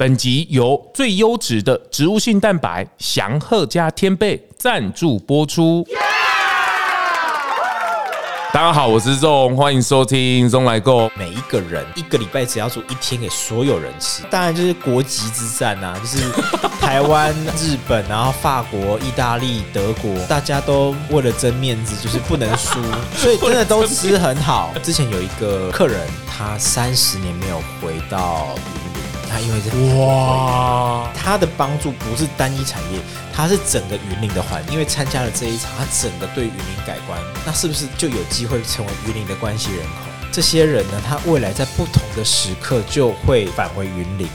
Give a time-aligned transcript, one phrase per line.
[0.00, 5.84] 本集由最优质的植物性蛋白祥鹤加天贝赞助播出。
[8.52, 11.10] 大家好，我是 ZONG，欢迎收听 ZONG 咙来购。
[11.16, 16.30] 每一个人一个礼拜只要煮一天给所有人吃，当然就是国籍之战啊，就是
[16.80, 22.80] 台湾、日本，然后法国、意大利、德国，大家都为了争面子，就是不能输，
[23.16, 24.72] 所以真的都吃很好。
[24.80, 28.54] 之前有一个客人，他三十年没有回到。
[29.28, 32.98] 他因为这哇，他的帮助不是单一产业，
[33.32, 34.62] 他是整个云林的环。
[34.70, 40.08] 因为参加了这一场，他整个对云林改观，那是不是就有机会成为云林的关系人口？
[40.32, 44.28] 这些人呢，他未来在不同的时刻就会返回云林。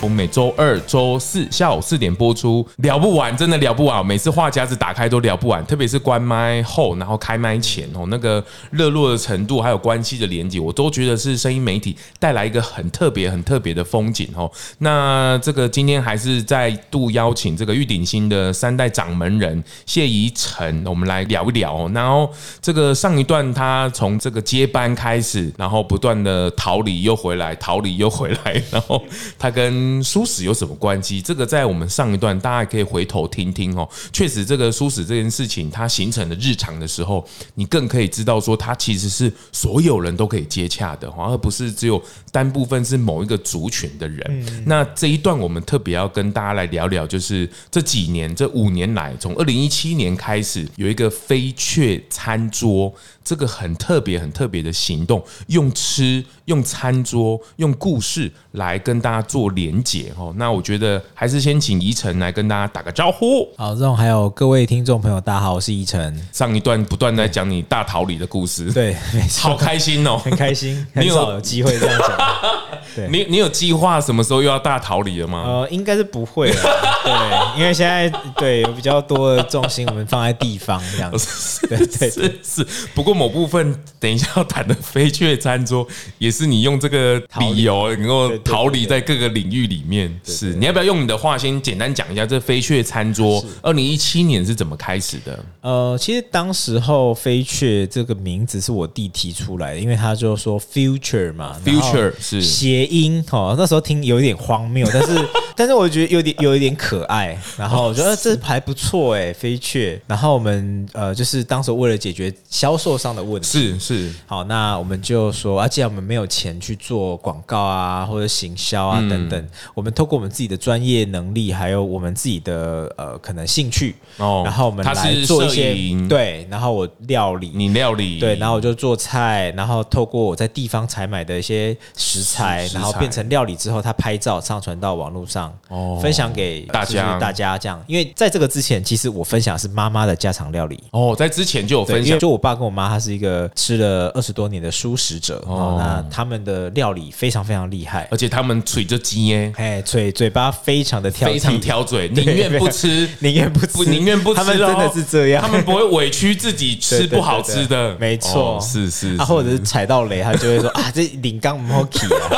[0.00, 4.04] 我每周二、周四下午四点播出，聊不完，真的聊不完。
[4.04, 14.48] 每次话匣子打开都聊不完，特别是关麦后，然后开麦前哦，那个热络的程度，还有关系的连接，我都觉得是声音媒体带来一个很特别、很特别的风景哦。
[14.78, 21.90] 那这个今天还是再度邀请这个玉鼎新的三代掌门人谢宜宸，我们来聊一聊哦。
[21.92, 22.30] 然后
[22.62, 29.02] 这个上一段他从这个接班开始，然后不断的逃离又回来，逃离又回来，然后
[29.38, 31.22] 他跟跟蔬食有什么关系？
[31.22, 33.88] 这个在我们上一段大家可以回头听听哦。
[34.12, 44.64] 确实，这个舒适这件事情，它形成的日常的时候，你更可以知道说，它其实是所有人都可以接洽的，而不是只有单部分是某一个族群的人。
[44.66, 52.92] 那这一段我们特别要跟大家来聊聊，就是这几年这五年来，从二零一七年开始有一个飞雀餐桌。
[53.28, 60.32] 这个很特别、很特别的行动，用吃、用餐桌、用故事来跟大家做连结哦。
[60.38, 63.46] 那我觉得还是先请宜晨来跟大家打个招呼。
[63.58, 66.18] 好，这种还有各位听众朋友，大家好，我是宜晨。
[66.32, 68.96] 上一段不断在讲你大逃离的故事，对，
[69.42, 72.16] 好开心哦，很开心，很少有机会这样讲。
[72.96, 75.44] 对，你你有计划什么时候又要大逃离了吗？
[75.46, 76.62] 呃，应该是不会了，
[77.04, 83.17] 对，因为现在对有比较多的重心我们放在地方这样子，对 对是是，不过。
[83.18, 85.84] 某部分等一下要谈的飞雀餐桌，
[86.18, 90.08] 也是你用这个理由能够逃离在各个领域里面。
[90.24, 93.44] 是，你要不要用你的话先简单讲一下这飞雀餐桌？
[93.60, 95.44] 二零一七年是怎么开始的？
[95.62, 103.56] 呃，其实当时候飞雀这个名字是我弟提出来的，因为他就说 future 嘛，future 是谐音哦。
[103.58, 107.36] 那时候听有一点荒谬，但是 但是我觉得有点有一点可爱。
[107.58, 110.00] 然后我觉得 这还不错哎，飞雀。
[110.06, 113.07] 然后我们呃，就是当时为了解决销售上。
[113.14, 113.48] 的问题。
[113.48, 114.14] 是是。
[114.26, 125.74] 好，那我们就说啊，既然我们没有钱去做广告啊，或者行销啊等等，我们透过我们自己的专业能力，还有我们自己的呃可能兴趣哦，然后我们来做一些
[126.08, 128.18] 对，然后我料理，你料理。
[128.18, 137.18] 对，然后我就做菜，然后透过我在地方采买的一些食材，然后变成料理之后，他拍照上传到网络上哦，分享给大家。
[137.18, 140.82] 大家这样，因为在这个之前，其实我分享是妈妈的家常料理。
[140.92, 142.87] 哦，在之前就有分享，就我爸跟我妈。
[142.88, 162.30] 他是一个吃了二十多年的蔬食者哦，那他们的料理非常非常厉害，而且他们嘴着鸡耶，哎，嘴嘴巴非常的挑，非常挑嘴，宁愿不吃，宁愿不吃，宁愿不吃，他们真的是这样，他们不会委屈自己吃不好吃的，没错，是是，啊，或者是踩到雷，他就会说 啊，这领刚不好起啊，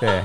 [0.00, 0.22] 对。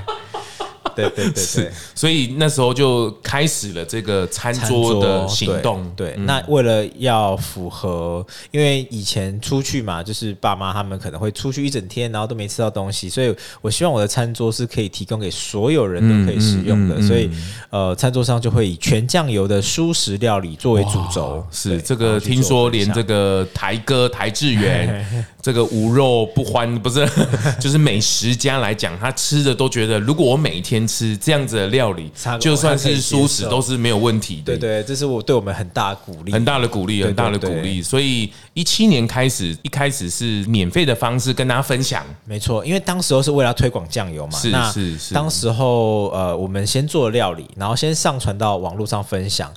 [1.09, 5.91] 对对对对，所以那时候就开始了这个餐桌的行动。
[5.95, 17.01] 对，那为了要符合，因为以前出去嘛，就是爸妈他们可能会出去一整天，然后都没吃到东西，所以我希望我的餐桌是可以提供给所有人都可以使用的。
[17.01, 17.29] 所以，
[17.69, 21.45] 呃，餐桌上就会以全酱油的蔬食料理作为主轴。
[21.51, 25.05] 是这个，听说连这个台哥台志远，
[25.41, 27.09] 这个无肉不欢，不是
[27.59, 30.81] 就是美食家来讲，他吃的都觉得，如果我每一天。
[30.91, 34.57] 吃这样子的料理，就算是蔬食都是没有问题的。
[34.57, 37.81] 对对，这是我对我们很大的鼓励，很大的鼓励，很大的鼓励。
[37.81, 42.03] 所以一七年开始，一开始是免费的方式跟大家分享。
[42.25, 44.37] 没错，因为当时候是为了推广酱油嘛。
[44.37, 45.13] 是是是。
[45.13, 49.49] 当时候呃，我们先做料理，然后先上传到网络上分享。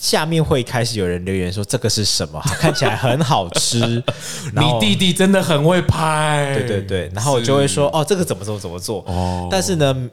[0.00, 2.40] 下面会开始有人留言说这个是什么？
[2.58, 3.78] 看起来很好吃。
[4.56, 6.54] 你弟弟真的很会拍。
[6.56, 7.10] 对对对。
[7.14, 9.04] 然后我就会说哦，这个怎么怎么怎么做？
[9.06, 9.46] 哦。
[9.50, 10.10] 但是呢。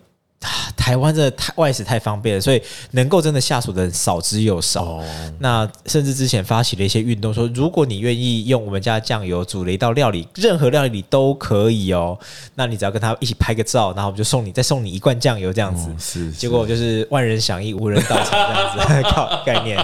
[0.77, 2.61] 台湾真的太外食太方便了，所以
[2.91, 4.83] 能够真的下手的人少之又少。
[4.83, 5.03] Oh.
[5.39, 12.17] 那甚至之前发起了一些运动，说如果你愿意用我们家酱油煮了一道料理，任何料理都可以哦。
[12.55, 15.89] 那你只要跟他一起拍个照，然后我们就送你再送你一罐酱油这样子。
[15.89, 19.83] Oh, 是，是，结果就是万人响应，无人到场这样子 靠概念。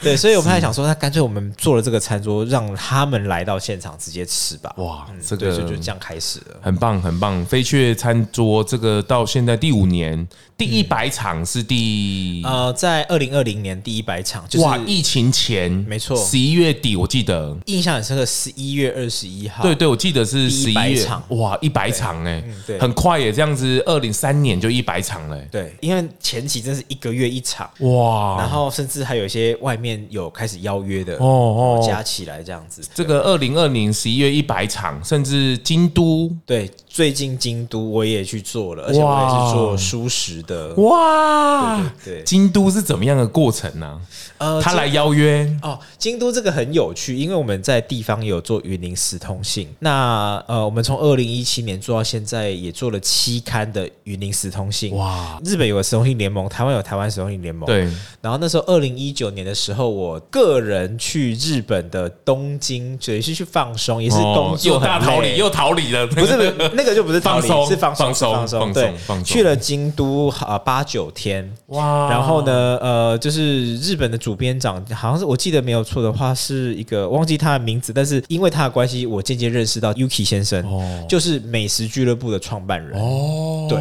[0.00, 4.70] 对，所以我们还想说，那干脆我们做了这个餐桌，让他们来到现场直接吃吧。
[4.76, 7.42] 哇，这个就就这样开始了，很棒很棒。
[7.46, 9.83] 飞雀餐桌这个到现在第五。
[9.84, 10.26] 五年。
[10.56, 17.56] 第一百场是第呃，在二零二零年第一百场，就是哇，疫情前没错，十一月底我记得。
[17.66, 21.04] 印象很深刻，十一月二十一号，对对，我记得是十一月。
[21.04, 27.68] 场，哇，一百场哎，对，很快耶，这样子二零三年就一百场了，对，因为前期真是一个月一场。
[27.80, 41.24] 哇，然后甚至还有一些外面有开始邀约的哦哦，加起来这样子，这个二零二零十一月一百场，甚至京都，对，最近京都我也去做了，而且我也是做蔬食的，哇。
[41.54, 44.00] 啊，对，京都是怎么样的过程呢？
[44.38, 45.78] 呃，他来邀约哦。
[45.96, 49.68] 京都这个很有趣，因为我们在地方有做云林时通信。
[49.78, 54.94] 那呃，我们从二零一七年做到现在，也做了期刊的云林时通信。
[54.96, 57.66] 哇，日本有个食通信联盟，台湾有台湾食通信联盟。
[57.66, 57.88] 对。
[58.20, 66.06] 然后那时候二零一九年的时候，我个人去日本的东京，也是去放松，也是工作又大逃离，又逃离了。
[66.08, 68.72] 不是，不是，那个就不是逃离，是放松，放松，放松。
[68.72, 71.50] 对，去了京都啊八九天。
[71.68, 72.10] 哇。
[72.10, 83.00] 然后呢，呃，就是日本的主编长，好像是我记得没有错的话，是一个忘记他的名字，但是因为他的关系，我渐渐认识到 Yuki 先生，哦，就是美食俱乐部的创办人。
[83.00, 83.78] 哦，对。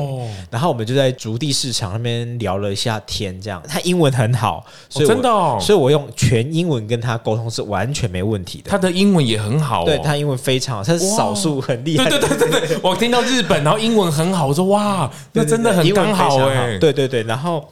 [0.50, 3.62] 然后我们就在竹地市场那边聊了一下天，这样。
[3.68, 8.70] 他英文很好，所以真的，所以我用全英文跟他沟通是完全没问题的。
[8.70, 12.08] 他的英文也很好，对，他英文非常好，他是少数很厉害。
[12.08, 16.78] 对对对对对，我听到日本，然后英文很好，我说哇，那真的很刚好哎。
[16.78, 17.68] 对对对，然后。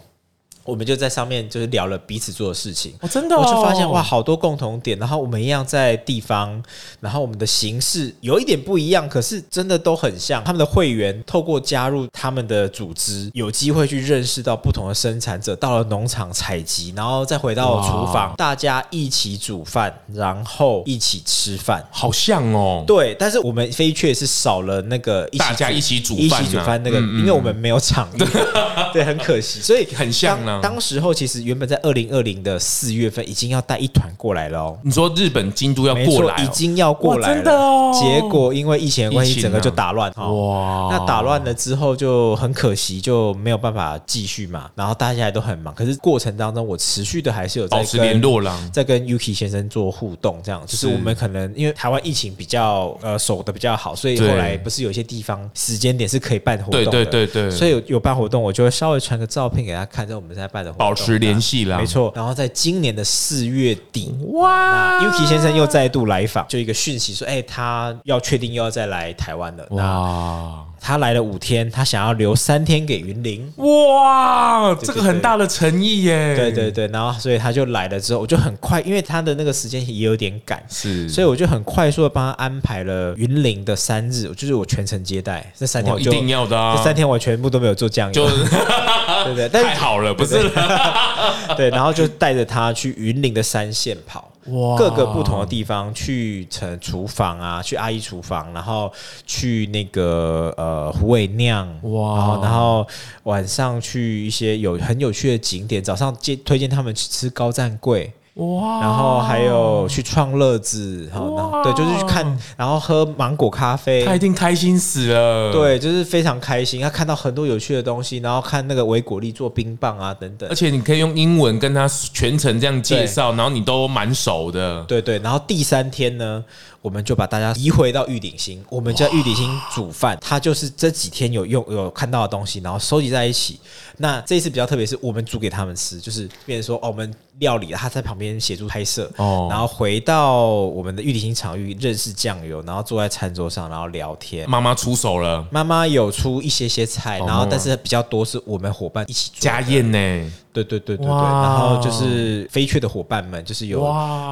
[0.63, 4.97] 我们就在上面就是聊了彼此做的事情，哦，真的，我就发现哇，好多共同点。
[4.99, 6.61] 然后我们一样在地方，
[6.99, 10.43] 然后我们的形式有一点不一样，可是真的都很像。
[10.43, 22.83] 他们的会员透过加入他们的组织，有机会去认识到不同的生产者，到了农场采集，然后再回到厨房，大家一起煮饭，然后一起吃饭，好像哦。
[22.85, 28.25] 对，但是我们非却是少了那个一起大家一起煮饭，一起煮饭那个，因为我们没有场地，
[28.93, 30.59] 对，很可惜，所以很像呢。
[30.61, 34.77] 当时候其实原本在二零二零的四月份已经要带一团过来了哦。
[34.83, 37.91] 你说日本京都要过来，已经要过来了，真的哦。
[37.99, 40.11] 结果因为疫情的关系，整个就打乱。
[40.15, 40.89] 哇！
[40.91, 44.69] 那打乱了之后就很可惜，就没有办法继续嘛。
[44.75, 57.51] 然后大家也都很忙，可是过程当中我持续的还是有在跟联络啦，在跟 Yuki 先生做互动，这样就是我们可能因为台湾疫情比较呃守的比较好，所以后来不是有些地方时间点是可以办活动的，对对对对。
[57.51, 60.87] 所以有有办活动，我就会稍微传个照片给他看，在我们在办的活动。
[60.87, 62.11] 保持联系啦，没错。
[62.15, 69.65] 然后在今年的四月底，哇，Yuki 先生又再度来访，就一个讯息说，哎，他要确定又要再来台湾了。
[69.69, 73.47] 哇，他来了五天，他想要留三天给云林。
[73.57, 76.35] 哇，这个很大的诚意耶。
[76.35, 88.27] 对对对，然后所以他就来了之后，我就很快，因为他的那个时间也有点赶，是，所以我就很快速的帮他安排了云林的三日，就是我全程接待这三天，我就一定要的，这三天我全部都没有做酱油。
[89.23, 90.49] 对对，但太好了，不是？
[91.55, 94.30] 对，然后就带着他去云林的三线跑，哇，
[94.77, 98.91] 各个不同的地方去成厨房啊，去阿姨厨房，然后
[99.25, 102.87] 去那个呃胡伟酿，哇，然后
[103.23, 108.11] 晚上去一些有很有趣的景点，早上接推荐他们去吃高赞贵。
[108.35, 112.25] 哇，然后还有去创乐子，好，对，就是去看，
[112.55, 115.51] 然后喝芒果咖啡，他一定开心死了。
[115.51, 120.49] 对，就是非常开心，他看到很多有趣的东西，然后看那个维果利做冰棒啊等等。
[120.49, 124.81] 而且你可以用英文跟他全程这样介绍，然后你都蛮熟的。
[124.83, 126.41] 对对，然后第三天呢，
[126.81, 133.59] 我们就把大家移回到玉鼎星，我们叫玉鼎星煮饭，他就是这几天有用有看到的东西，然后收集在一起。
[133.97, 144.49] 那这一次比较特别，是我们煮给他们吃，就是变成说哦，我们料理，他在旁边协助拍摄，哦，然后回到我们的玉鼎星场域认识酱油，然后坐在餐桌上，然后聊天。
[144.49, 150.31] 妈妈出手了，妈妈有出一些些菜，然后但是比较多是我们伙伴一起做家宴呢。
[150.53, 153.79] 对对对对对，然后就是飞雀的伙伴们，就是有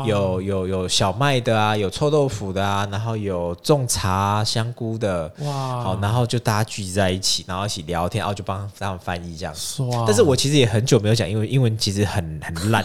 [0.05, 9.53] 有有有小麦的啊，有臭豆腐的啊，然后有种茶香菇的，哇，好，然后就大家聚集在一起，然后一起聊天，然后就帮他们翻译这样。
[10.05, 12.83] 但是我其实也很久没有讲英文，英文其实很很烂，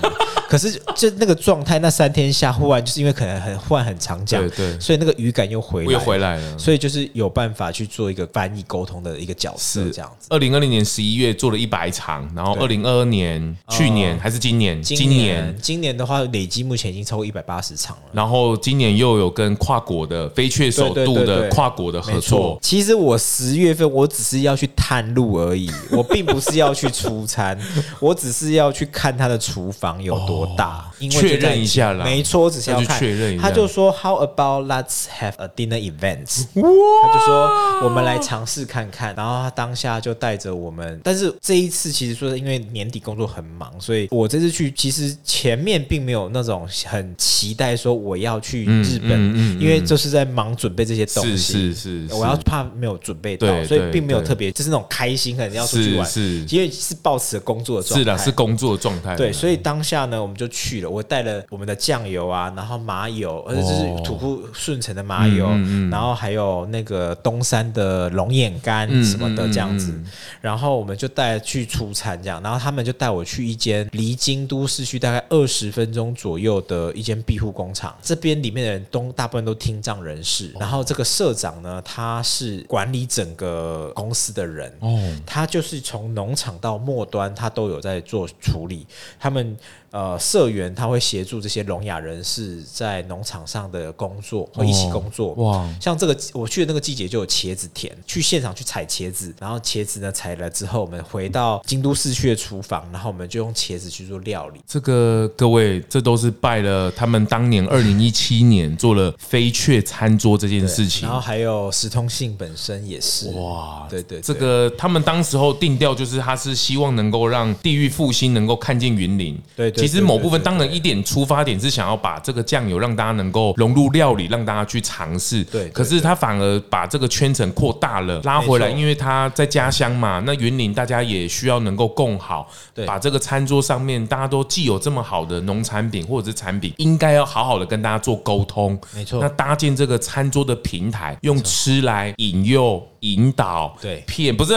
[0.54, 10.28] 可是就那个状态，那三天下忽然就是因为可能很忽然很常讲，对对，所以那个语感又回来又回来了，所以就是有办法去做一个翻译沟通的一个角色这样子。
[10.30, 13.24] 二零二零年十一月做了一百场，然后二零二二年。
[13.70, 14.80] 去年还是今年？
[14.80, 18.02] 今年今年的话，累积目前已经超过一百八十场了。
[18.12, 22.56] 然后今年又有跟跨国的飞雀首度的跨国的合作。
[22.62, 27.58] 其实我十月份我只是要去探路而已，我并不是要去出餐，
[27.98, 30.93] 我只是要去看他的厨房有多大？
[31.04, 32.98] 因为确认一下啦，没错，我只是要看。
[32.98, 33.42] 确认一下。
[33.42, 36.68] 他就说：“How about let's have a dinner event？” 哇
[37.02, 37.50] 他就说
[37.84, 59.14] ：“我们来尝试看看。”然后他当下就带着我们，但是这一次其实说因为年底工作很忙，所以我这次去其实前面并没有那种很期待说我要去日本，嗯嗯嗯、因为就是在忙准备这些东西，是是是，我要怕没有准备到，所以并没有特别就是那种开心，可能要出去玩，是，是因为是抱持工作的状态，是的，是工作的状态。
[59.16, 69.92] 对，所以当下呢，我们就去了，我带了我们的酱油啊，然后麻油，而且这是土库顺成的麻油，嗯嗯、然后还有那个东山的龙眼干什么的这样子，
[70.40, 88.86] 然后我们就带去出餐这样，然后他们就带我去一间离京都市区大概二十分钟左右的一间庇护工厂，这边里面的人都大部分都听障人士，然后这个社长呢，他是管理整个公司的人，哦，他就是从农场到末端，他都有在做处理，
[89.18, 89.56] 他们。
[89.94, 95.34] 呃，社员他会协助这些聋哑人士在农场上的工作，会一起工作。
[95.34, 104.60] 哇，像这个我去的那个季节就有茄子田，去现场去采茄子，然后茄子呢采了之后，我们回到京都市区的厨房，然后我们就用茄子去做料理。
[104.66, 113.30] 这个各位，这都是拜了他们当年二零一七年做了飞雀餐桌这件事情，然后还有石通信本身也是。
[113.34, 119.40] 哇，对对，这个他们当时候定调就是他是希望能够让地域复兴能够看见云林。
[119.54, 119.83] 对对。
[119.86, 125.44] 其实某部分当然一点出发点是想要把这个酱油让大家能够融入料理，让大家去尝试。
[125.44, 132.50] 对，可是他反而把这个圈层扩大了，拉回来，因为他在家乡嘛，那云林大家也需要能够共好。
[132.72, 138.78] 对，把这个餐桌上面大家都既有这么好的农产品或者是产品，应该要好好的跟大家做沟通。
[138.94, 142.82] 没错，那搭建这个餐桌的平台，用吃来引诱。
[143.12, 144.02] 引导对。
[144.06, 144.54] 骗 不是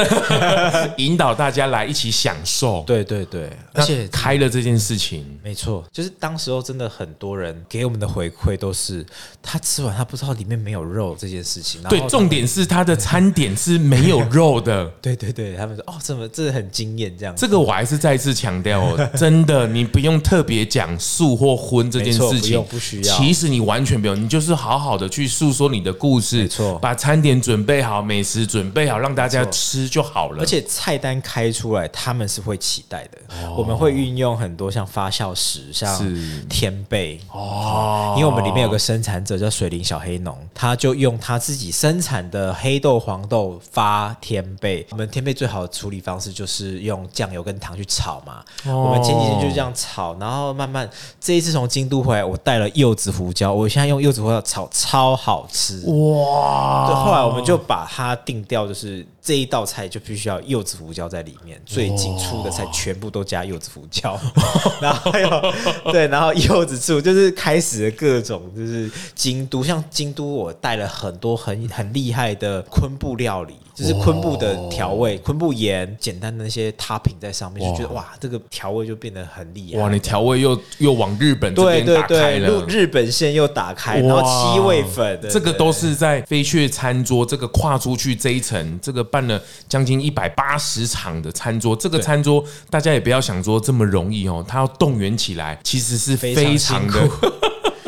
[0.97, 9.05] 引导大家来一起享受，对对对，而且开了这件事情，没错，就是当时候真的很多人给我们的回馈都是
[9.41, 28.36] 他吃完他不知道里面没有肉这件事情，对，重点是他的餐点是没有肉的， 对对对，他们说哦，怎么这很惊艳这样，这个我还是再次强调哦，真的你不用特别讲素或荤这件事情，不需要，其实你完全不用，你就是好好的去诉说你的故事，没错，把餐点准备好，美食。
[28.45, 33.17] 准备好让大家吃就好了，而且菜单开出来，他们是会期待的。
[33.55, 35.97] 我们会运用很多像发酵食，像
[36.49, 44.85] 天贝哦，因为我们里面有个生产者叫水灵小黑农，他就用他自己生产的黑豆、黄豆发天贝。
[44.91, 48.43] 我们天贝最好的处理方式就是用酱油跟糖去炒嘛。
[48.65, 50.89] 我们前几天就这样炒，然后慢慢
[51.19, 56.95] 这一次从京都回来，我带了柚子胡椒，我现在用柚子胡椒炒超好吃哇！
[56.95, 64.17] 后来我们就把它定调，就是这一道菜就必须要柚子胡椒在里面，最近出的菜全部都加柚子胡椒，
[64.79, 65.29] 然后还有
[65.91, 73.55] 对，然后柚子醋，就是开始了各种就是京都，像京都我带了很多很很厉害的昆布料理。
[73.77, 79.79] 就是昆布的调味，昆布盐，简单的那些 topping 在上面，就觉得哇，这个调味就变得很厉害。
[79.79, 97.09] 哇，你调味又又往日本这边打开了，日本线又打开，然后七味粉，这个都是在飞雀餐桌这个跨出去这一层，这个办了将近一百八十场的餐桌，这个餐桌大家也不要想说这么容易哦，它要动员起来，其实是非常的。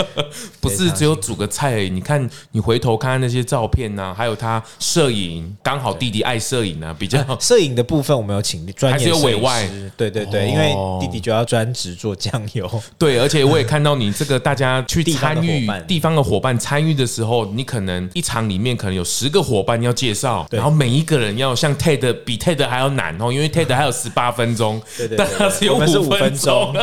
[0.61, 26.73] 不是只有煮个菜而已，你看，你回头看看那些照片呐，还有他摄影，刚好弟弟爱摄影呢，比较 摄影的部分我们有请专业，还是有委外，对对对，因为弟弟就要专职做酱油，对，而且我也看到你这个大家去参与地方的伙伴参与的时候，你可能一场里面可能有十个伙伴要介绍，然后每一个人要像 TED 比 TED 还要难哦，因为 TED 还有十八分钟，对对，但他只有五分钟，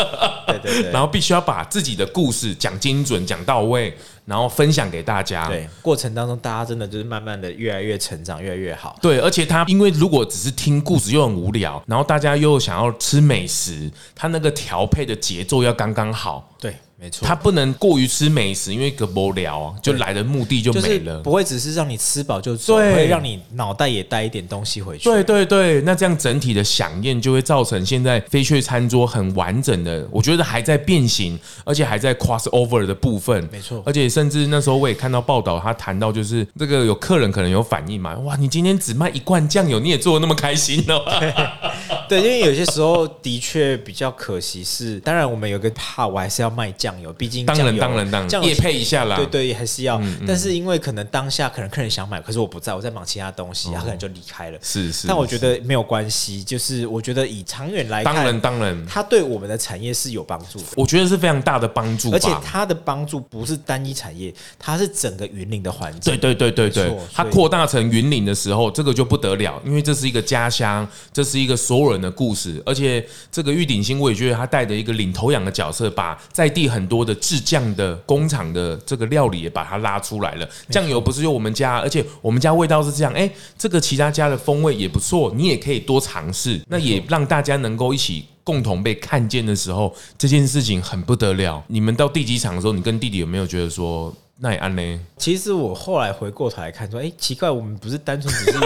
[0.46, 3.96] 对对对，然后必须要把自己的故事讲精准，讲到位。
[4.26, 5.46] 然后分享给大家。
[5.46, 8.98] 对，过程当中大家真的就是慢慢的越来越成长，越来越好。
[9.00, 16.52] 对，而且他因为如果只是听故事又很无聊，然后大家又想要吃美食，他那个调配的节奏要刚刚好。
[16.58, 16.74] 对。
[16.98, 21.20] 没错，他不能过于吃美食，因为个无聊，就来的目的就没了。
[21.20, 25.04] 不会只是让你吃饱就走，对会让你脑袋也带一点东西回去。
[25.04, 33.46] 对对对，那这样整体的响宴就会造成现在飞雀餐桌很完整的，我觉得还在变形，而且还在 cross over 的部分。
[33.52, 41.04] 没错，而且甚至那时候我也看到报道，他谈到就是这个有客人可能有反应嘛，哇，你今天只卖一罐酱油，你也做的那么开心哦。
[42.08, 50.00] 对，因为有些时候的确比较可惜是，当然我们有个怕，我还是要卖酱油，毕竟当然当然当然，也配一下啦，对对，还是要。
[50.26, 54.58] 但是因为可能当下可能客人想买，可是我不在，我在忙其他东西，他可能就离开了。
[54.62, 60.66] 是是，但我觉得没有关系，就是我觉得以长远来看，当然当然，它对我们的产业是有帮助的。
[60.76, 66.00] 我觉得是非常大的帮助，而且它的帮助不是单一产业，它是整个云林的环境。
[66.00, 80.48] 对对对对对，它扩大成云林的时候，这个就不得了，因为这是一个家乡，这是一个所有人的故事，而且这个玉鼎新，我也觉得他带着一个领头羊的角色，把在地很多的制酱的工厂的这个料理也把它拉出来了。
[80.70, 86.60] 酱油不是就我们家，而且我们家味道是这样，哎，这个其他家的风味也不错，你也可以多尝试。
[86.68, 91.62] 那也让大家能够一起共同被看见的时候，这件事情很不得了。
[91.68, 95.00] 你们到第几场的时候，你跟弟弟有没有觉得说，那也安呢？
[95.16, 98.58] 其实我后来回过头来看，说，哎，奇怪，我们不是单纯只是。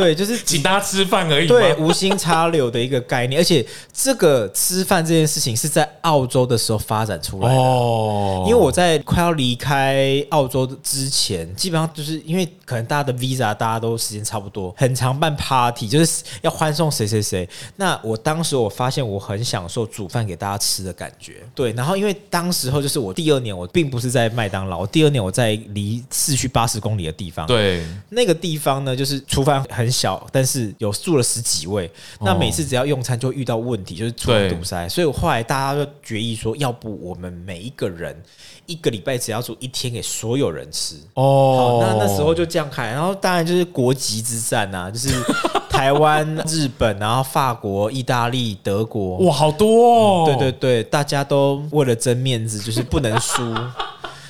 [0.00, 1.46] 对，就是请大家吃饭而已。
[1.46, 7.54] 对，无心插柳的一个概念，而且这个吃饭这件事情是在澳洲的时候发展出来的。
[7.54, 17.46] 哦，因为我在快要离开澳洲之前，基本上就是因为可能大家的 visa 大家都时间差不多，很常办 party，就是要欢送谁谁谁。
[17.76, 21.34] 那我当时我发现我很享受煮饭给大家吃的感觉。
[21.54, 27.46] 对，然后因为当时候就是我第二年，我并不是在麦当劳，我第二年我在离市区八十公里的地方。
[27.46, 29.89] 对，那个地方呢，就是厨房很。
[29.90, 31.90] 小，但是有住了十几位。
[32.20, 34.88] 那每次只要用餐就遇到问题，就是厨房堵塞。
[34.88, 38.20] 所以我后来大家就决议说，要不我们每一个人
[38.66, 40.96] 一个礼拜只要煮一天给所有人吃。
[41.14, 42.86] 哦，那那时候就这样开。
[42.88, 45.08] 然后当然就是国籍之战啊，就是
[45.70, 49.18] 台湾、日本，然后法国、意大利、德国。
[49.18, 50.24] 哇，好多哦！
[50.26, 53.42] 对对对，大家都为了争面子，就是不能输。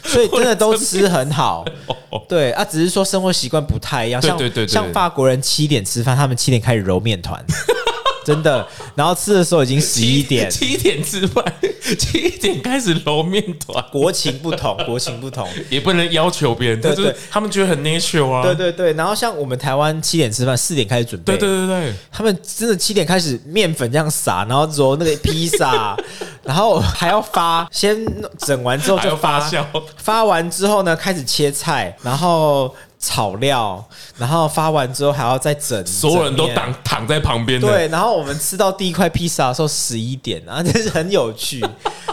[0.11, 1.65] 所以真的都吃很好，
[2.29, 4.21] 对啊，只是说生活习惯不太一样。
[4.21, 7.45] 像像法国人七点吃饭，他们七点开始揉面团，
[8.25, 8.67] 真的。
[8.95, 11.45] 然后吃的时候已经十一点，七点吃饭，
[11.99, 13.83] 七点开始揉面团。
[13.91, 16.81] 国情不同，国情不同，也不能要求别人。
[16.81, 18.43] 对对，他们觉得很 natural 啊。
[18.43, 18.93] 对对对。
[18.95, 21.37] 然后像我们台湾七点吃饭，四点开始准备。
[21.37, 21.95] 对对对对。
[22.11, 25.97] 他们真的七点开始面粉这样撒，然后揉那个披萨。
[26.43, 27.97] 然后还要发，先
[28.39, 29.65] 整完之后就发酵，
[29.97, 33.83] 发完之后呢，开始切菜，然后炒料，
[34.17, 37.61] 然后发完之后还要再整，所有人都躺躺在旁边。
[37.61, 41.65] 对，然后我们吃到第一块披萨的时候十一点，然后就是很有趣。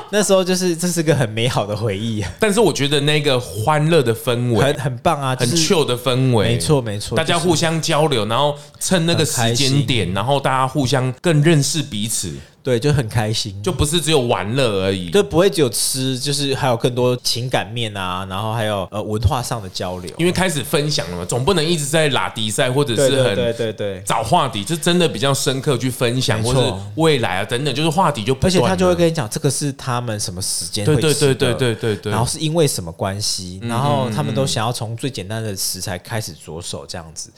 [0.11, 2.23] 那时候就是这是个很美好的回忆。
[2.39, 12.33] 但是我觉得那个欢乐的氛围很很棒啊，很 chill 的氛围，没错没错，大家互相交流，然后趁那个时间点，然后大家互相更认识彼此。
[12.63, 24.03] 对，就很开心，就不是只有玩乐而已，就不会只有吃，就是还有更多情感面啊，然后还有呃文化上的交流，因为开始分享了嘛，总不能一直在拉迪赛或者是很对对对。
[24.05, 37.29] 找话题，就真的比较深刻去分享，或者未来啊等等，就是话题就不，而且他就会跟你讲这个是他们什么时间会吃的，对对对对对对，然后是因为什么关系，然后他们都想要从最简单的食材开始着手这样子。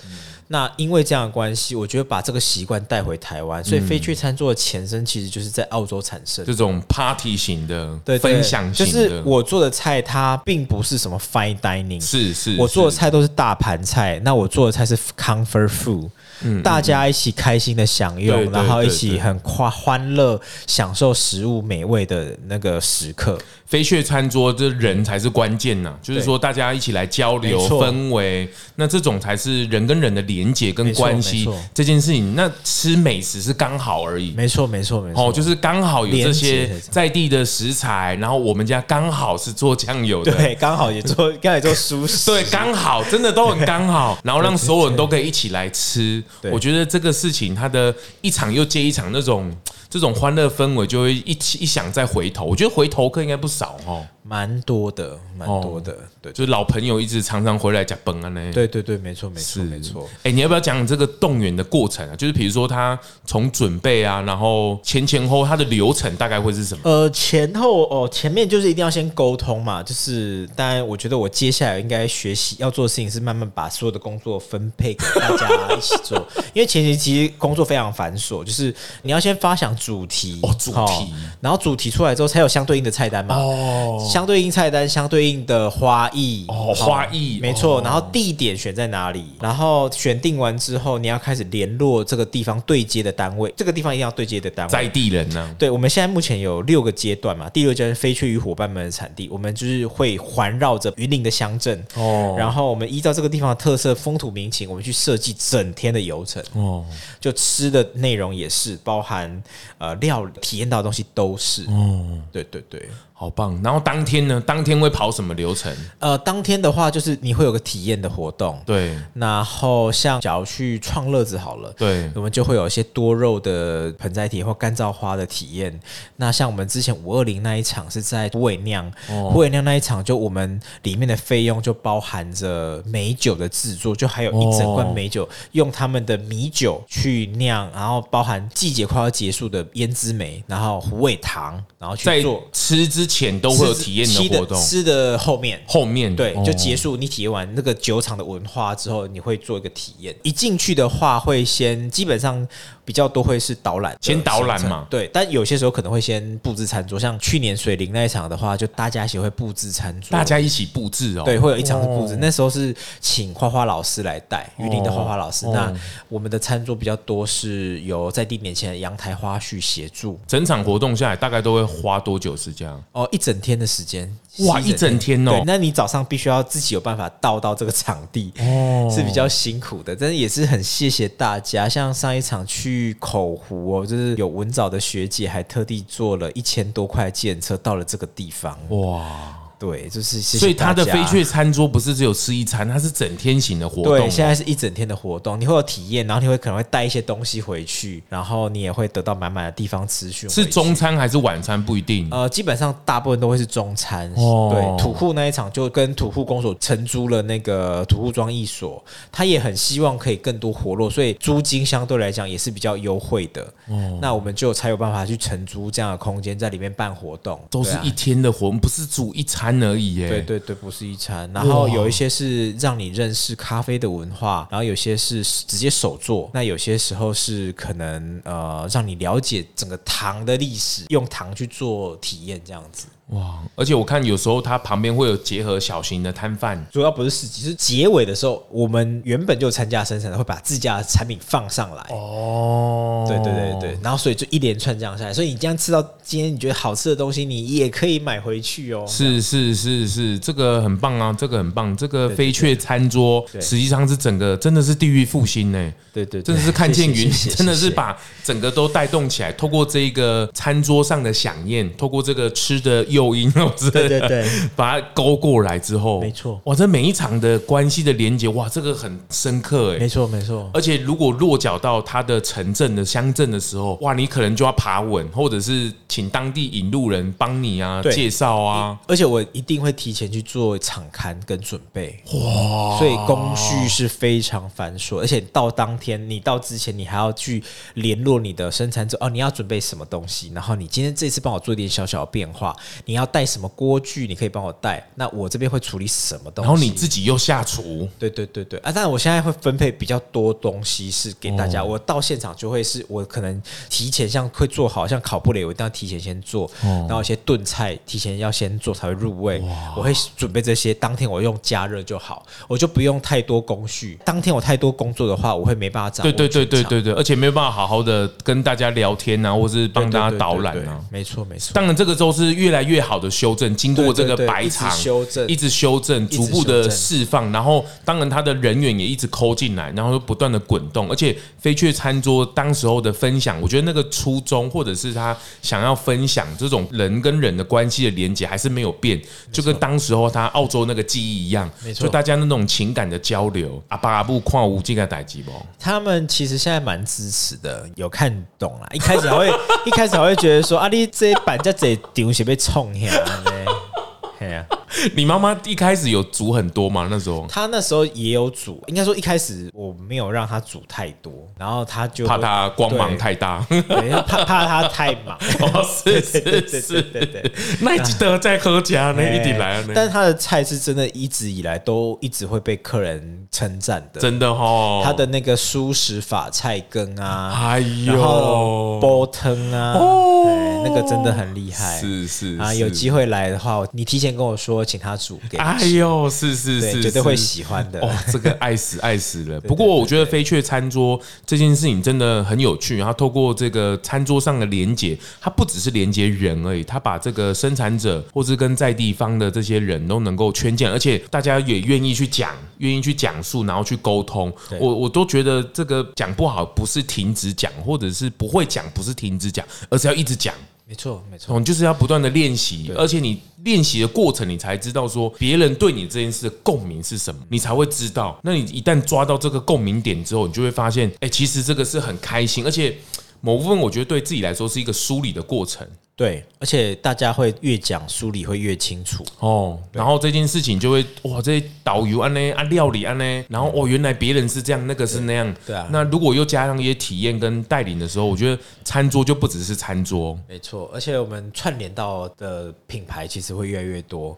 [0.47, 8.91] 那因为这样的关系，我觉得把这个习惯带回台湾，所以飞去餐桌的前身其实就是在澳洲产生这种 party 型的，对，分享型的。
[8.91, 14.19] 就是我做的菜，它并不是什么 fine dining，是是，我做的菜都是大盘菜。
[14.23, 16.09] 那我做的菜是 comfort food。
[16.41, 23.37] 嗯，大家一起开心的享用，然后一起很快欢乐享受食物美味的那个时刻。
[23.69, 25.93] 飞雀餐桌，这人才是关键呐！
[26.01, 31.47] 就是说，大家一起来交流氛围，那这种才是人跟人的连接跟关系。
[31.71, 34.31] 这件事情，那吃美食是刚好而已。
[34.31, 35.23] 没错，没错，没错。
[35.23, 46.23] 哦，就是刚好有这些在地的食材，然后我们家刚好是做酱油的，对，刚好也做， 刚好也做熟食，对，刚好真的都很刚好， 然后让所有人都可以一起来吃。
[46.51, 49.55] 我觉得这个事情，它的一场又接一场那种。
[49.89, 60.07] 这种欢乐氛围就会一起一想再回头，我觉得回头客应该不少哦，蛮多的，蛮多的，对，就是老朋友一直常常回来讲崩啊呢，对对对，没错没错没错。
[60.21, 62.15] 哎，你要不要讲这个动员的过程啊？
[62.15, 66.81] 就是比如说他从准备啊，然后前前后他的流程大概会是什么？
[66.83, 79.75] 呃，前后哦，前面就是一定要先沟通嘛，就是当然，我觉得我接下来应该学习要做的事情是慢慢把所有的工作分配给大家一起做， 因为前期其实工作非常繁琐，就是你要先发想。
[79.79, 83.35] 主题哦，主题，然后主题出来之后才有相对应的菜单嘛。
[83.37, 87.81] 哦，相对应菜单，相对应的花艺哦，花艺没错。
[87.81, 89.23] 然后地点选在哪里？
[89.39, 95.55] 然后选定完之后，你要开始联络这个地方对接的单位，这个地方一定要对接的单位，在地人呢？
[95.57, 106.83] 对，我们现在目前有六个阶段嘛，第六阶段飞去与伙伴们的产地，我们就是会环绕着云林的乡镇哦，然后我们依照这个地方的特色、风土民情，我们去设计整天的游程哦，
[107.21, 109.41] 就吃的内容也是包含
[109.77, 112.89] 呃料理体验到的东西都是哦，对对对。
[113.19, 113.59] 好棒！
[113.61, 114.41] 然后当天呢？
[114.47, 115.69] 当天会跑什么流程？
[115.99, 118.97] 呃，当天的话就是你会有个体验的活动，对。
[119.13, 125.77] 然后像假如去创乐子好了，对，我们就会有一些多肉的盆栽体验或干燥花的体验。
[126.15, 143.08] 那像我们之前五二零那一场是在虎尾酿，虎尾酿那一场就我们里面的费用就包含着美酒的制作，就还有一整罐美酒，用他们的米酒去酿，然后包含季节快要结束的胭脂梅，然后虎尾糖，然后去做吃之。
[143.09, 146.95] 前都会有体验的活动，吃的后面后面对，就结束。
[146.95, 150.15] 你体验完那个酒厂的文化之后，你会做一个体验。
[150.21, 152.47] 一进去的话，会先基本上
[152.89, 154.87] 比较多会是导览，先导览嘛。
[154.89, 161.21] 对，但有些时候可能会先布置餐桌，像去年水灵那一场的话，就大家一起会布置餐桌，大家一起布置哦。
[161.23, 165.47] 对，会有一场是布置，那时候是请花花老师来带云林的花花老师。
[165.49, 165.71] 那
[166.07, 170.19] 我们的餐桌比较多是由在地年前的阳台花絮协助。
[170.25, 172.67] 整场活动下来大概都会花多久时间？
[172.93, 174.11] 哦，一整天的时间，
[174.47, 175.31] 哇，一整天哦。
[175.31, 181.67] 对，那你早上必须要自己有办法到到这个场地，哦，是比较辛苦的，但是也是很谢谢大家。
[181.67, 189.48] 像上一场去口湖哦，就是有文藻的学姐还特地坐了一千多块计程车到了这个地方，哇。
[189.59, 193.97] 对，就是谢谢，所以他的飞雀餐桌不是只有吃一餐，它是整天型的活动。
[193.97, 200.29] 对，现在是一整天的活动，你会有体验，然后你会可能会带一些东西回去，然后你也会得到满满的地方资讯。
[200.29, 202.07] 是中餐还是晚餐不一定？
[202.09, 204.09] 呃，基本上大部分都会是中餐。
[204.15, 213.41] 哦，对，土库那一场就跟土库公所承租了那个土库庄一所，他也很希望可以更多活络，所以租金相对来讲也是比较优惠的。
[213.67, 219.48] 哦，那我们就才有办法去承租这样的空间，在里面办活动，都是一天的活，我们不是煮一餐。
[219.63, 221.29] 而已耶，对对对，不是一餐。
[221.33, 232.87] 然后有一些是让你认识咖啡的文化，然后有些是直接手做，那有些时候是可能呃让你了解整个糖的历史，用糖去做体验这样子。
[233.09, 233.39] 哇！
[233.55, 241.81] 而且我看有时候它旁边会有结合小型的摊贩，主要不是市集，是结尾的时候，我们原本就参加生产的，会把自家的产品放上来。
[241.89, 248.85] 哦，对对对对，然后所以就一连串这样下来，所以你这样吃到今天你觉得好吃的东西，你也可以买回去哦。
[248.87, 255.73] 是是是是是，这个很棒啊，这个很棒，这个飞雀餐桌实际上是整个真的是地狱复兴呢。
[255.91, 259.31] 对对，真的是看见 云，真的是把整个都带动起来。
[259.33, 263.31] 透过这个餐桌上的饗宴，透过这个吃的诱因，
[263.71, 270.49] 对对对， 把它勾过来之后，没错，哇，这每一场的关系的连接，哇，这个很深刻哎，没错没错。
[270.53, 278.77] 而且如果落脚到它的城镇的乡镇的时候，哇，你可能就要爬稳，或者是请当地引路人帮你啊介绍啊。
[278.87, 285.99] 而且我一定会提前去做场刊跟准备，哇，所以工序是非常繁琐，而且到当天。
[286.09, 287.43] 你到之前，你还要去
[287.75, 290.31] 联络你的生产者哦，你要准备什么东西？
[290.33, 294.07] 然后你今天这次帮我做一点小小的变化，你要带什么锅具？
[294.07, 294.87] 你可以帮我带。
[294.95, 296.47] 那我这边会处理什么东西？
[296.47, 297.87] 然后你自己又下厨？
[297.99, 298.71] 对对对对啊！
[298.71, 301.63] 当然，我现在会分配比较多东西是给大家。
[301.63, 306.49] 我到现场就会是我可能提前像会做好像烤布雷，我一定要提前先做。
[306.61, 309.41] 然后一些炖菜提前要先做才会入味。
[309.75, 313.99] 我会准备这些，当天我用加热就好，我就不用太多工序。
[314.05, 316.03] 当天我太多工作的话，我会没办法。
[316.03, 320.79] 对对对对对对，而且没有办法好好的跟大家聊天啊，或是帮大家导览啊。
[320.91, 321.53] 没错没错。
[321.53, 327.31] 当然这个都是越来越好的修正，经过这个白场修正，一直修正，逐步的释放。
[327.31, 330.89] 然后当然他的人员也一直抠进来，然后不断的滚动。
[330.89, 338.98] 而且飞雀餐桌当时候的分享，我觉得那个初衷或者是他想要分享这种人跟人的关系的连接还是没有变，
[339.31, 343.61] 就跟当时候他澳洲那个记忆一样，没错，就大家那种情感的交流。
[343.69, 345.31] 阿巴阿布矿无尽的代志不？
[345.59, 348.67] 他们其实现在蛮支持的，有看懂啦。
[348.71, 349.31] 一开始还会，
[349.65, 354.58] 一开始还会觉得说，啊，你这版在这丢是被冲下来呢？
[354.95, 356.87] 你妈妈一开始有煮很多吗？
[356.89, 357.25] 那时候？
[357.29, 365.17] 她那时候也有煮，应该说一开始我没有让她煮太多，然后她就怕她光芒太大，对，怕怕她太忙。
[365.41, 369.65] 哦，是是是，对对，那记得在客家呢，一定来啊。
[369.73, 374.81] 但是她的菜是真的一直以来都一直会被客人称赞的，真的哦。
[374.83, 385.43] 她的那个蔬食法菜羹啊，哎呦，煲汤啊，哦，那个真的很厉害，是是啊，有机会来的话，你提前跟我说，请他煮给你。
[385.43, 387.79] 哎呦，是是是，绝对会喜欢的。
[387.81, 389.39] 哦，这个爱死爱死了。
[389.47, 404.31] 不过我觉得飞雀餐桌这件事情真的很有趣，然后透过这个餐桌上的连接，它不只是连接人而已，它把这个生产者或是跟在地方的这些人都能够圈见，而且大家也愿意去讲，愿意去讲述，然后去沟通。
[404.59, 410.33] 我我都觉得这个讲不好，不是停止讲，或者是不会讲，不是停止讲，而是要一直讲。
[410.69, 418.19] 没错，没错，你就是要不断的练习，而且你练习的过程，你才知道说别人对你这件事的共鸣是什么，你才会知道。
[418.21, 422.77] 那你一旦抓到这个共鸣点之后，你就会发现，哎，其实这个是很开心，而且
[423.19, 425.67] 某部分我觉得对自己来说是一个梳理的过程。
[425.99, 435.67] 对，而且大家会越讲梳理会越清楚哦，然后这件事情就会哇，这些导游按呢啊料理按呢，然后哦原来别人是这样，那个是那样，对，对啊。
[435.69, 440.71] 那如果又加上一些体验跟带领的时候，我觉得餐桌就不只是餐桌，没错。
[440.73, 444.17] 而且我们串联到的品牌其实会越来越多，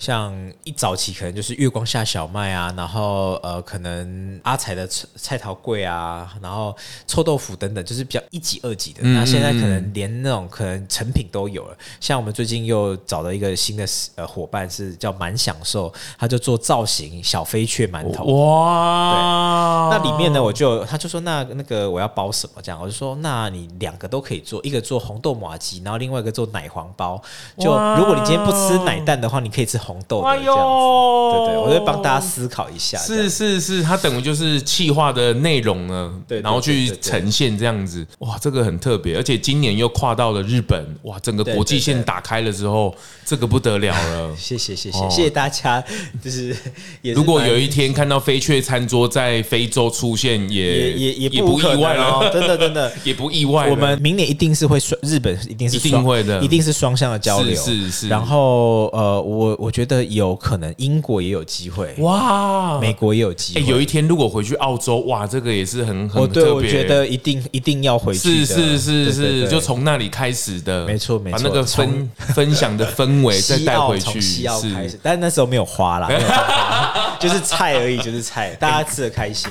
[0.00, 9.04] 像一早期可能就是月光下小麦啊，然后呃可能阿彩的菜桃柜啊，然后臭豆腐等等，就是比较一级二级的。
[9.04, 11.19] 那现在可能连那种可能成品。
[11.28, 18.24] 都有了，像我们最近又找了一个新的呃伙伴，是叫蛮享受，他就做造型小飞雀馒头。
[18.24, 27.20] 哇，对，那里面呢，我就他就说那那个我要包什么这样，我就说那你两个都可以做，一个做红豆麻吉，然后另外一个做奶黄包。
[27.58, 31.30] 就如果你今天不吃奶蛋的话，你可以吃红豆的这样子。
[31.30, 32.98] 对对，我就帮大家思考一下。
[32.98, 38.06] 是是是，它等于就是气化的内容呢，对，然后去呈现这样子。
[38.18, 40.80] 哇，这个很特别，而且今年又跨到了日本。
[41.10, 42.94] 哇，整个国际线打开了之后，
[43.26, 44.34] 这个不得了了。
[44.38, 45.82] 谢谢谢谢谢谢大家，
[46.22, 46.56] 就是
[47.14, 53.68] 如果有一天看到飞雀餐桌在非洲出现，也也也 也不意外了，真的真的也不意外。
[53.68, 57.60] 我们明年一定是会双日本，一定是一定会的，一定是双向的交流。
[57.60, 58.08] 是是。
[58.08, 63.64] 然后呃，我我觉得有可能英国也有机会，哇，美国也有机会。
[63.64, 66.52] 有一天如果回去澳洲，哇，这个也是很很特别。
[66.52, 68.44] 我觉得一定一定要回去。
[68.44, 70.84] 是是是是，就从那里开始的。
[70.84, 76.08] 没错，没错，把那个分分享的氛围 再带回去，西澳开始，但是那时候 没有花啦，
[77.18, 79.50] 就是菜而已，就是菜，大家吃的开心。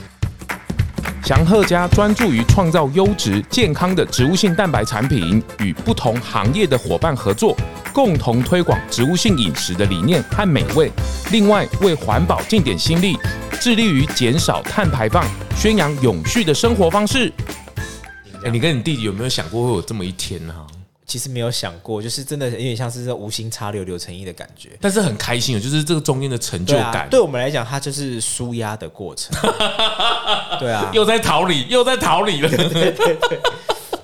[1.26, 7.56] 祥鹤家专注于创造优质健康的植物性蛋白产品，与不同行业的伙伴合作，
[7.94, 10.92] 共同推广植物性饮食的理念和美味。
[11.32, 13.16] 另外，为环保尽点心力，
[13.60, 15.24] 致力于减少碳排放，
[15.56, 17.32] 宣扬永续的生活方式。
[18.44, 20.56] 哎，你跟你弟弟有没有想过会有这么一天呢？
[21.10, 27.08] 其实没有想过，就是真的有点像是这无心插柳柳成荫的感觉，但是很开心的，就是这个中间的成就感。
[27.10, 29.36] 对我们来讲，它就是舒压的过程。
[30.60, 32.48] 对啊，又在逃离，又在逃离了。
[32.48, 33.40] 对对对对。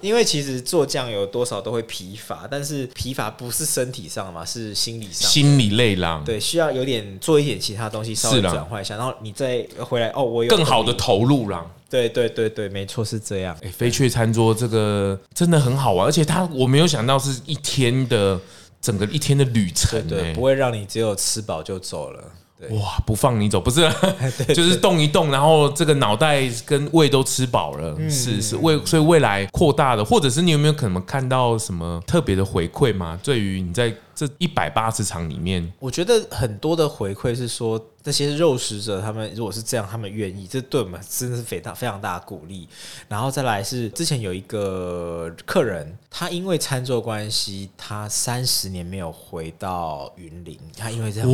[0.05, 5.29] 因为其实做酱油多少都会疲乏，但是疲乏不是身体上嘛，是心理上。
[5.29, 6.21] 心理累了。
[6.25, 11.65] 对，需要有点做一点其他东西稍微转换一下，然后你再回来哦，我有更好的投入了。
[11.89, 13.57] 对对对对，没错是这样。
[13.61, 18.39] 哎，飞雀餐桌这个真的很好玩，而且它我没有想到是一天的
[18.81, 22.23] 整个一天的旅程，对，不会让你只有吃饱就走了。
[22.69, 23.89] 哇，不放你走，不是，
[24.55, 33.19] 就是动一动，然后这个脑袋跟胃都吃饱了，是是未，所以未来扩大的，或者是你有没有可能看到什么特别的回馈吗？
[33.21, 37.83] 对于你在这一百八十场里面，我觉得很多的回馈是说。
[38.05, 42.69] 这些肉食者，他们如果是这样，他们愿意，这对我们真的是非常非常大的鼓励。
[43.07, 51.27] 然后再来是之前有一个客人，他因为餐桌关系，他三十年没有回到云林，他因为这样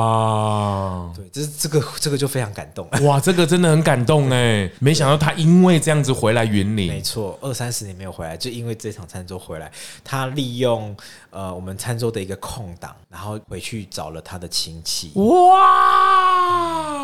[0.00, 2.88] 哇，对，这这个这个就非常感动。
[3.02, 9.70] 哇，这个真的很感动哎， 没想到他因为这样子回来云林，没错，二三十年没有回来，就因为这场餐桌回来，
[10.02, 10.96] 他利用
[11.36, 15.12] 呃我们餐桌的一个空档，然后回去找了他的亲戚。
[15.16, 16.95] 哇，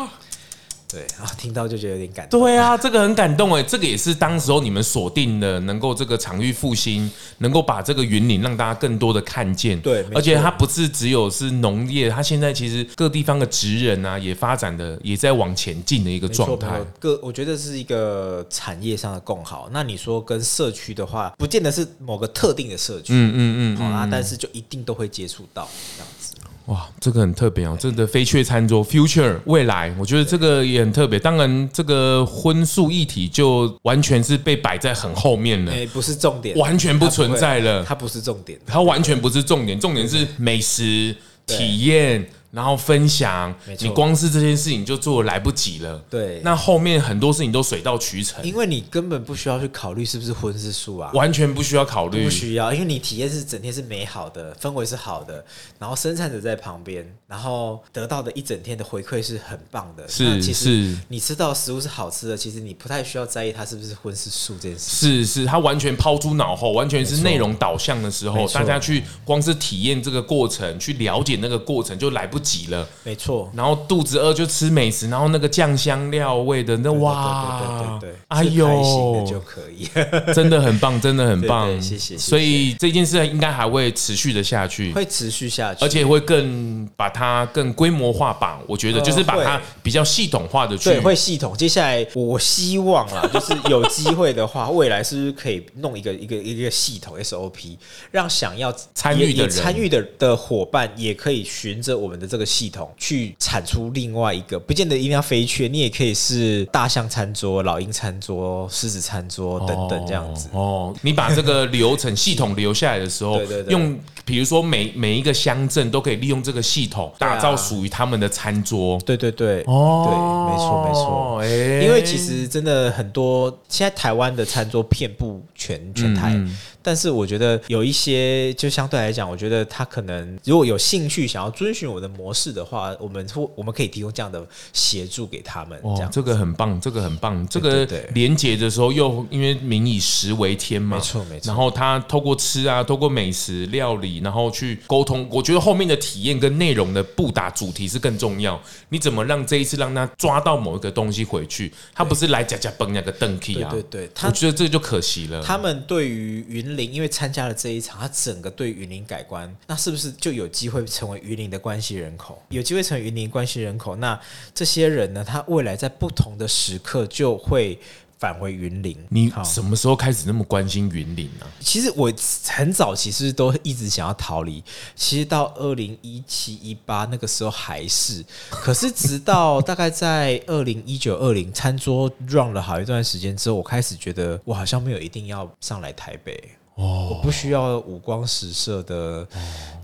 [0.93, 2.39] 对啊，听到就觉得有点感动。
[2.39, 9.81] 对啊，这个很感动哎，这个也是当时候你们锁定的，能够这个场域复兴，能够把这个云林让大家更多的看见。
[9.81, 16.79] 对，而且它不是只有是农业，它现在其实各地方的职人啊，也发展的也在往前进的一个状态。
[16.99, 19.67] 各我觉得是一个产业上的共好。
[19.71, 26.22] 那你说跟社区的话，不见得是某个特定的社区，嗯嗯嗯，好啦，但是就一定都会接触到这样子。
[26.67, 31.19] 哇，这个很特别哦，这个飞雀餐桌 Future 未来，我觉得这个也很特别。
[31.19, 42.25] 当然，这个荤素一体就完全是被摆在很后面了，哎，不是重点，完全不存在了，它，它不是重点，它完全不是重点，重点是美食体验。
[42.53, 45.97] 然后分享，你光是这件事情就做来不及了。
[46.07, 55.43] 对，那后面很多事情都水到渠成，因为你根本不需要去考虑是不是荤是素啊，完全不需要考虑，不需要，因为你体验是整天是美好的，氛围是好的，
[55.79, 60.07] 然后生产者在旁边，然后得到的一整天的回馈是很棒的。
[60.07, 65.23] 是其实，你吃到的食物是好吃的，其实你不太需要在意它是不是荤是素这件事。
[65.23, 72.87] 是是，它完全抛诸脑后，完全是内容导向的时候，大家去光是体验这个过程，去了解那个过程就来不及了。
[73.03, 77.61] 没错，然后肚子饿就吃美食，然后那个酱香料味的那哇，
[78.01, 79.87] 对对对对，哎呦，就可以，
[80.33, 82.17] 真的很棒，真的很棒， 谢谢。
[82.17, 88.59] 所以这件事应该还会持续的下去，会持续下去，而且会更把它更规模化吧。
[88.67, 91.55] 我觉得就是把它比较系统化的去，对，会系统。
[91.55, 97.77] 接下来我希望啊，就是有机会的话，未来是不是可以弄一个一个一个系统 SOP，
[98.11, 103.13] 让想要参与的人参与的的伙伴也可以循着我们的这个系统去。
[103.13, 110.49] 去产出另外一个，不见得一定要飞雀，你也可以是大象餐桌、老鹰餐桌、狮子餐桌等等这样子。
[110.51, 118.99] 哦，你把这个流程系统留下来的时候，对对对，用比如说每每一个乡镇都可以利用这个系统打造属于他们的餐桌。
[119.05, 120.15] 对对对，哦，对，
[120.49, 121.39] 没错没错。
[121.43, 126.31] 哎，因为其实真的很多，现在台湾的餐桌遍布全全台。
[126.33, 135.79] 嗯但是我觉得有一些，就相对来讲，我觉得他可能如果有兴趣想要遵循我的模式的话，我们会我们可以提供这样的协助给他们。
[135.81, 137.47] 哦，这个很棒，这个很棒。
[137.47, 141.47] 这个连接的时候又因为民以食为天嘛，没错没错。
[141.47, 145.25] 然后他透过吃啊，透过美食料理，然后去沟通。
[145.31, 148.59] 我觉得后面的体验跟内容的布达主题是更重要。
[148.89, 151.71] 你怎么让这一次让他抓到某一个东西回去？
[151.93, 153.69] 他不是来夹夹崩那个邓 key 啊？
[153.71, 155.41] 对对对，我觉得这就可惜了。
[155.41, 162.41] 他们对于云林，因为参加了这一场，他整个对云林改观，那是不是就有机会成为云林的关系人口？
[162.49, 164.19] 有机会成为云林关系人口，那
[164.53, 165.23] 这些人呢？
[165.23, 167.79] 他未来在不同的时刻就会
[168.19, 168.97] 返回云林。
[169.09, 171.45] 你什么时候开始那么关心云林呢？
[171.59, 172.11] 其实我
[172.47, 174.63] 很早其实都一直想要逃离，
[174.95, 186.41] 其实到二零一七一八那个时候还是，可是直到大概在二零一九二零餐桌 run 了好一段时间之后，我开始觉得我好像没有一定要上来台北。
[186.75, 189.27] 哦，我不需要五光十色的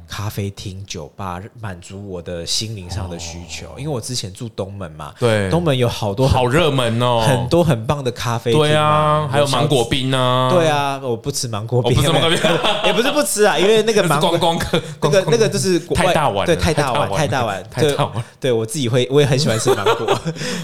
[0.09, 12.39] 咖啡厅、酒吧满足我的心灵上的需求，因为我之前住东门嘛，对，东门有好多好热门哦，很多很棒的咖啡厅，对啊，还有芒果冰啊，对啊，我不吃芒果冰，不是芒果冰，
[12.85, 20.19] 也不是不吃啊，因为那个 芒果观光客， 那个那个就是太大碗，对，太大碗，太大碗，太大碗，对我自己会，我也很喜欢吃芒果，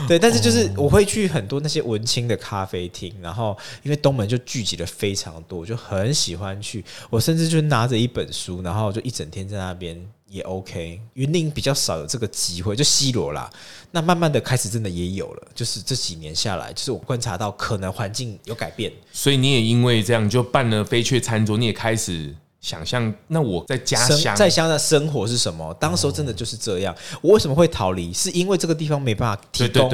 [0.07, 6.83] 对，但是就是我会去很多那些文青的咖啡厅，然后因为东门就聚集了非常多，我就很喜欢去。
[7.11, 10.99] 我甚至就拿着一本书，然后就一整天在那边也 OK。
[11.13, 13.49] 云林比较少有这个机会，就西罗啦。
[13.91, 22.35] 那慢慢的开始真的也有了，就是这几年下来，就是我观察到可能环境有改变，所以你也因为这样就办了飞雀餐桌，你也开始。
[22.65, 25.71] 想象那我在家乡，在乡的生活是什么？
[25.75, 26.95] 当时候真的就是这样。
[27.21, 28.11] 我为什么会逃离？
[28.11, 29.87] 是因为这个地方没办法提供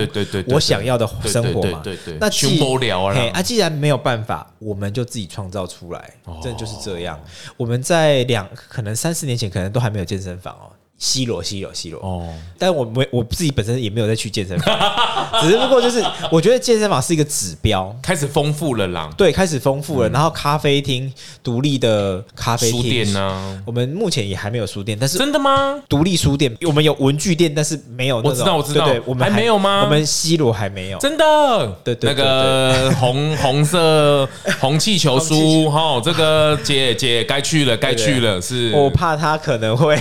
[0.48, 1.82] 我想要的生活嘛？
[1.84, 2.18] 对对。
[2.18, 2.58] 那既
[2.88, 6.14] 然啊，既然没有办法，我们就自己创造出来。
[6.42, 7.20] 真的就是这样。
[7.58, 10.72] 我们在两可能三四年前，可能都还没有健身房哦。
[11.02, 12.00] 西罗，西罗，西罗。
[12.00, 14.80] 哦，但我没我自己本身也没有再去健身房，
[15.42, 16.00] 只是不过就是
[16.32, 19.10] 我觉得健身房是一个指标，开始丰富了啦。
[19.18, 20.10] 对，开始丰富了。
[20.10, 21.12] 然后咖啡厅，
[21.44, 23.64] 独立的咖啡书店呢？
[23.66, 25.82] 我们目前也还没有书店，但是真的吗？
[25.90, 28.18] 独立书店，我们有文具店，但是没有。
[28.18, 29.82] 我知道，我知道，对，我们还没有吗？
[29.84, 31.76] 我们西罗还没有，真的。
[31.84, 38.40] 对对，那个红红色红气球书，哈，这个姐姐该去了，该去了。
[38.40, 39.98] 是我怕他可能会。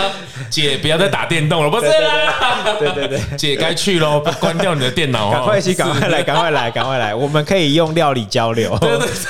[0.50, 2.76] 姐，不要再打电动了，不是啦。
[2.78, 8.78] 对对对， 姐该去喽，关掉你的电脑，赶快去，赶快来， 赶快来，赶快来，我们可以用料理交流，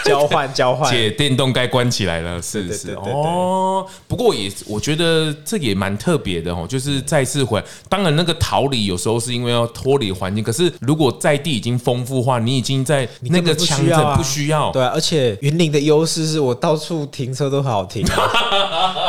[0.04, 0.90] 交换交换。
[0.92, 3.86] 姐，电动该关起来了，是是哦。
[4.08, 7.64] 不过也，我觉得这也蛮特别的哦，就是再次回来。
[7.88, 14.70] 当然，那个逃离有时候是因为要脱离环境，可是如果在地已经丰富化，你已经在那个强镇不需要。
[14.72, 18.04] 对，而且云林的优势是我到处停车都很好停，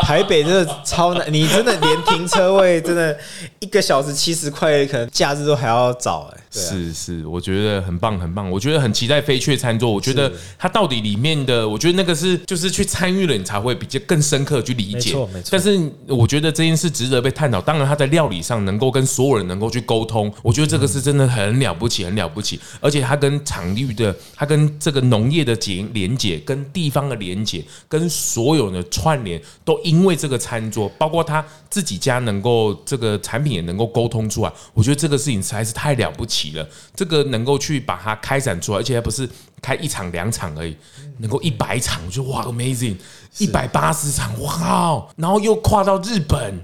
[0.04, 1.47] 台北真的超难，你。
[1.48, 3.18] 你真的连停车位真的
[3.60, 6.44] 一个小时七十块，可能假日都还要找哎、欸。
[6.50, 9.92] 是是，我觉得很棒很棒，我觉得很期待飞雀餐桌。
[9.92, 15.12] 我觉得它到底里面的，我觉得那个是就是去参与了，你才会比较更深刻去理解。
[15.12, 15.50] 没错没错。
[15.52, 17.62] 但是我觉得这件事值得被探讨。
[17.62, 22.60] 当然，它在料理上能够跟所有人能够去沟通，我觉得这个是真的很了不起，很了不起。
[22.82, 34.52] 而且它跟场域的，它跟这个农业的结连接，跟地方的连接，跟所有的串联，都因为这个餐桌，包括他自己家能够这个产品也能够沟通出来。
[34.74, 36.68] 我觉得这个事情实在是太了不起了。
[36.96, 39.30] 这个能够去把它开展出来，而且还不是
[39.62, 40.76] 开一场两场而已，
[41.18, 42.96] 能够一百场，我觉得哇，amazing！
[43.40, 46.60] 一百八十场，哇，然后又跨到日本，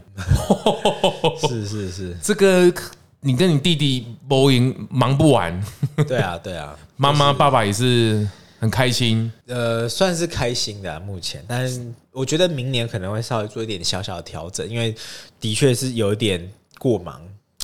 [1.47, 2.73] 是是是，这个
[3.19, 5.63] 你跟你弟弟播音忙不完，
[6.07, 8.27] 对啊对啊， 妈妈爸爸也是
[8.63, 14.95] 很开心，呃，算是开心的目前，但是我觉得明年可能会稍微做一点小小的调整，因为
[15.37, 16.49] 的确是有一点
[16.79, 17.21] 过忙。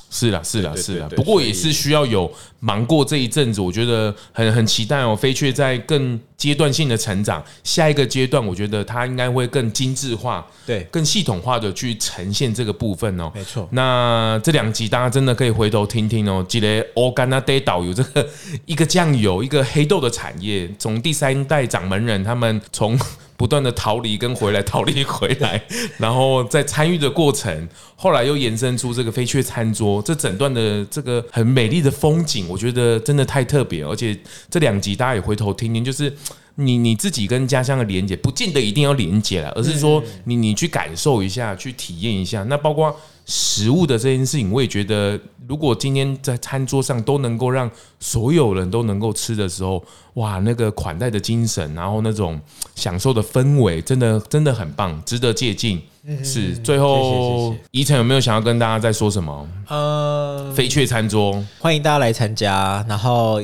[0.10, 1.08] 是啦，是啦，是啦。
[1.16, 5.16] 不过也是需要有忙过这一阵子，我觉得很很期待哦。
[5.16, 13.32] 飞雀在更阶段性的成长，下一个阶段，我觉得它应该会更精致化，对，更系统化的去呈现这个部分哦。
[13.36, 13.68] 没错。
[13.72, 16.44] 那这两集大家真的可以回头听听哦。
[16.50, 18.28] 记得欧甘娜戴岛有这个
[18.66, 23.00] 一个酱油，一个黑豆的产业，从第三代掌门人他们从。
[23.40, 25.64] 不断的逃离跟回来，逃离回来，
[25.98, 34.14] 然后在参与的过程，后来又延伸出这个飞雀餐桌，这整段的这个很美丽的风景，我觉得真的太特别，而且
[34.50, 36.14] 这两集大家也回头听听，就是
[36.56, 42.94] 你你自己跟家乡的连接，不见得一定要连接了，而是说你你去感受一下，去体验一下，那包括。
[43.32, 47.70] 食物的这件事情，我也觉得，如果今天在餐桌上都能够让
[48.00, 49.86] 所有人都能够吃的时候，
[50.20, 52.40] 哇，那个款待的精神，然后那种
[52.76, 55.82] 享受的氛围，真的真的很棒，值得借鉴。
[56.24, 59.48] 是，最后宜晨有没有想要跟大家再说什么？
[59.68, 63.40] 呃，飞雀餐桌，欢迎大家来参加，然后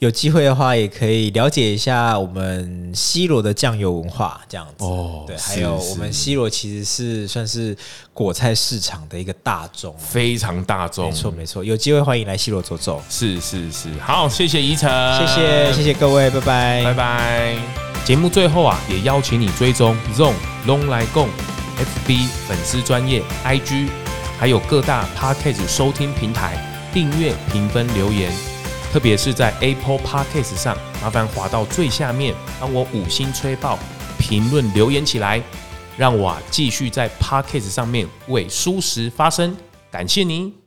[0.00, 4.84] 有机会的话也可以了解一下我们西罗的酱油文化，这样子。
[4.84, 7.76] 哦，对，还有我们西罗其实是算是
[8.12, 11.10] 果菜市场的一个大众，非常大众。
[11.10, 13.00] 没错没错，有机会欢迎来西罗走走。
[13.08, 17.56] 是是是，好，谢谢宜晨，谢谢谢谢各位，拜拜拜拜。
[18.04, 21.28] 节目最后啊，也邀请你追踪 ZONG 来共。
[21.78, 23.88] FB 粉丝专业 IG，
[24.36, 26.58] 还有各大 Podcast 收听平台
[26.92, 28.32] 订阅、评分、留言，
[28.92, 33.78] 特别是在 Apple Podcast 上，麻烦滑到最下面，帮我五星吹爆，
[34.18, 35.40] 评论留言起来，
[35.96, 39.56] 让我继续在 Podcast 上面为舒适发声，
[39.92, 40.58] 感谢您。